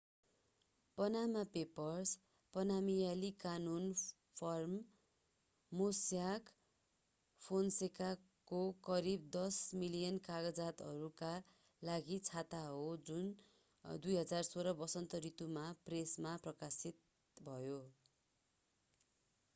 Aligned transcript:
पानामा 0.97 1.41
Papers 1.49 2.11
पानामियाली 2.53 3.27
कानून 3.41 3.83
firm 4.37 4.71
Mossack 5.71 6.47
फोन्सेकाको 7.41 8.61
करिब 8.87 9.27
10 9.35 9.59
मिलियन 9.75 10.17
कागजातहरूका 10.23 11.29
लागि 11.81 12.17
छाता 12.23 12.61
हो 12.69 12.87
जुन 13.09 13.29
2016 14.05 14.73
वसन्त 14.79 15.21
ऋतुमा 15.27 15.67
प्रेसमा 15.85 16.33
प्रकाशित 16.47 17.45
भयो 17.45 17.77